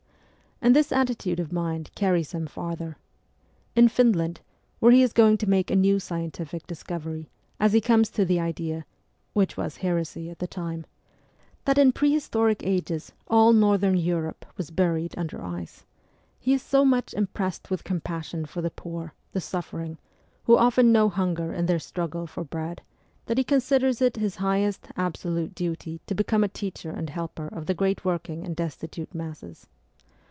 And 0.63 0.75
this 0.75 0.91
attitude 0.91 1.39
of 1.39 1.51
mind 1.51 1.89
carries 1.95 2.33
him 2.33 2.45
farther. 2.45 2.97
In 3.75 3.87
Finland, 3.87 4.41
where 4.79 4.91
he 4.91 5.01
is 5.01 5.11
going 5.11 5.39
to 5.39 5.49
make 5.49 5.71
a 5.71 5.75
new 5.75 5.99
scientific 5.99 6.67
discovery, 6.67 7.31
as 7.59 7.73
he 7.73 7.81
comes 7.81 8.11
to 8.11 8.25
the 8.25 8.39
idea 8.39 8.85
which 9.33 9.57
was 9.57 9.77
heresy 9.77 10.29
at 10.29 10.37
that 10.37 10.51
time 10.51 10.85
that 11.65 11.79
in 11.79 11.91
prehistoric 11.91 12.61
ages 12.63 13.11
all 13.27 13.53
Northern 13.53 13.97
Europe 13.97 14.45
was 14.55 14.69
buried 14.69 15.17
under 15.17 15.43
ice, 15.43 15.83
he 16.39 16.53
is 16.53 16.61
so 16.61 16.85
much 16.85 17.15
impressed 17.15 17.71
with 17.71 17.83
compassion 17.83 18.45
for 18.45 18.61
the 18.61 18.69
poor, 18.69 19.15
the 19.31 19.41
suffering, 19.41 19.97
who 20.43 20.55
often 20.57 20.91
know 20.91 21.09
hunger 21.09 21.51
in 21.51 21.65
their 21.65 21.79
struggle 21.79 22.27
for 22.27 22.43
bread, 22.43 22.83
that 23.25 23.39
he 23.39 23.43
considers 23.43 23.99
it 23.99 24.17
his 24.17 24.35
highest, 24.35 24.89
absolute 24.95 25.55
duty 25.55 26.01
to 26.05 26.13
become 26.13 26.43
a 26.43 26.47
teacher 26.63 26.91
and 26.91 27.09
helper 27.09 27.47
of 27.47 27.65
the 27.65 27.73
great 27.73 28.05
working 28.05 28.45
and 28.45 28.55
destitute 28.55 29.15
masses. 29.15 29.65